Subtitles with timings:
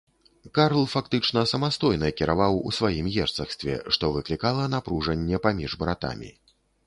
[0.57, 6.29] Карл фактычна самастойна кіраваў у сваім герцагстве, што выклікала напружанне паміж братамі.